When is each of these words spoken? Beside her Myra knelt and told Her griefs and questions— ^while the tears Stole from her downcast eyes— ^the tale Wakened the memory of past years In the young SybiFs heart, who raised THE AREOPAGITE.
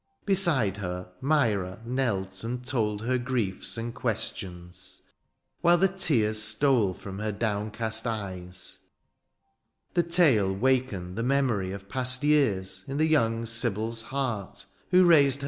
Beside 0.25 0.77
her 0.77 1.11
Myra 1.21 1.79
knelt 1.85 2.43
and 2.43 2.65
told 2.65 3.03
Her 3.03 3.19
griefs 3.19 3.77
and 3.77 3.93
questions— 3.93 5.03
^while 5.63 5.79
the 5.79 5.87
tears 5.87 6.41
Stole 6.41 6.95
from 6.95 7.19
her 7.19 7.31
downcast 7.31 8.07
eyes— 8.07 8.79
^the 9.95 10.09
tale 10.11 10.55
Wakened 10.55 11.17
the 11.17 11.21
memory 11.21 11.71
of 11.71 11.87
past 11.87 12.23
years 12.23 12.83
In 12.87 12.97
the 12.97 13.05
young 13.05 13.43
SybiFs 13.43 14.05
heart, 14.05 14.65
who 14.89 15.03
raised 15.03 15.19
THE 15.19 15.19
AREOPAGITE. 15.19 15.39